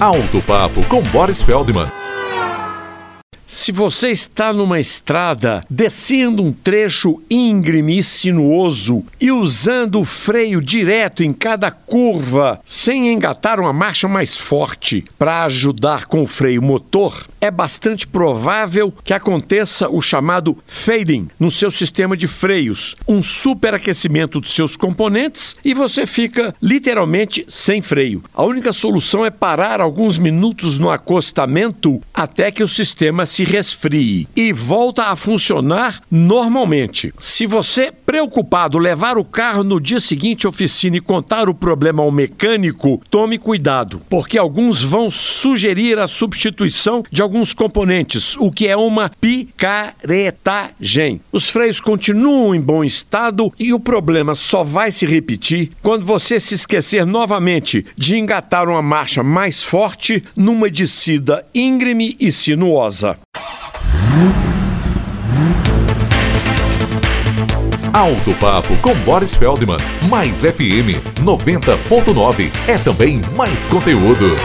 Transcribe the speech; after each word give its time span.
Alto 0.00 0.42
Papo 0.42 0.84
com 0.86 1.02
Boris 1.02 1.42
Feldman. 1.42 2.01
Se 3.62 3.70
você 3.70 4.10
está 4.10 4.52
numa 4.52 4.80
estrada 4.80 5.64
descendo 5.70 6.42
um 6.42 6.52
trecho 6.52 7.22
íngreme 7.30 7.96
e 7.96 8.02
sinuoso 8.02 9.04
e 9.20 9.30
usando 9.30 10.00
o 10.00 10.04
freio 10.04 10.60
direto 10.60 11.22
em 11.22 11.32
cada 11.32 11.70
curva, 11.70 12.60
sem 12.64 13.12
engatar 13.12 13.60
uma 13.60 13.72
marcha 13.72 14.08
mais 14.08 14.36
forte 14.36 15.04
para 15.16 15.44
ajudar 15.44 16.06
com 16.06 16.24
o 16.24 16.26
freio 16.26 16.60
motor, 16.60 17.28
é 17.40 17.52
bastante 17.52 18.04
provável 18.04 18.92
que 19.04 19.14
aconteça 19.14 19.88
o 19.88 20.02
chamado 20.02 20.58
fading 20.66 21.28
no 21.38 21.50
seu 21.50 21.70
sistema 21.70 22.16
de 22.16 22.26
freios, 22.26 22.96
um 23.06 23.22
superaquecimento 23.22 24.40
dos 24.40 24.54
seus 24.54 24.74
componentes 24.74 25.54
e 25.64 25.72
você 25.72 26.04
fica 26.04 26.52
literalmente 26.60 27.44
sem 27.48 27.80
freio. 27.80 28.24
A 28.34 28.42
única 28.42 28.72
solução 28.72 29.24
é 29.24 29.30
parar 29.30 29.80
alguns 29.80 30.18
minutos 30.18 30.80
no 30.80 30.90
acostamento 30.90 32.02
até 32.12 32.50
que 32.50 32.64
o 32.64 32.68
sistema 32.68 33.24
se 33.24 33.51
resfrie 33.52 34.26
e 34.34 34.50
volta 34.50 35.08
a 35.08 35.16
funcionar 35.16 36.00
normalmente. 36.10 37.12
Se 37.20 37.46
você, 37.46 37.92
preocupado, 37.92 38.78
levar 38.78 39.18
o 39.18 39.24
carro 39.24 39.62
no 39.62 39.78
dia 39.78 40.00
seguinte 40.00 40.46
à 40.46 40.48
oficina 40.48 40.96
e 40.96 41.02
contar 41.02 41.50
o 41.50 41.54
problema 41.54 42.02
ao 42.02 42.10
mecânico, 42.10 43.02
tome 43.10 43.36
cuidado, 43.36 44.00
porque 44.08 44.38
alguns 44.38 44.82
vão 44.82 45.10
sugerir 45.10 45.98
a 45.98 46.08
substituição 46.08 47.04
de 47.10 47.20
alguns 47.20 47.52
componentes, 47.52 48.38
o 48.38 48.50
que 48.50 48.66
é 48.66 48.76
uma 48.76 49.12
picaretagem. 49.20 51.20
Os 51.30 51.50
freios 51.50 51.78
continuam 51.78 52.54
em 52.54 52.60
bom 52.60 52.82
estado 52.82 53.52
e 53.58 53.74
o 53.74 53.80
problema 53.80 54.34
só 54.34 54.64
vai 54.64 54.90
se 54.90 55.04
repetir 55.04 55.72
quando 55.82 56.06
você 56.06 56.40
se 56.40 56.54
esquecer 56.54 57.04
novamente 57.04 57.84
de 57.98 58.16
engatar 58.16 58.66
uma 58.66 58.80
marcha 58.80 59.22
mais 59.22 59.62
forte 59.62 60.24
numa 60.34 60.70
descida 60.70 61.44
íngreme 61.54 62.16
e 62.18 62.32
sinuosa. 62.32 63.18
Alto 67.92 68.34
Papo 68.34 68.76
com 68.78 68.94
Boris 68.96 69.34
Feldman. 69.34 69.78
Mais 70.08 70.40
FM 70.40 71.00
90.9 71.22 72.50
é 72.66 72.76
também 72.78 73.20
mais 73.36 73.66
conteúdo. 73.66 74.36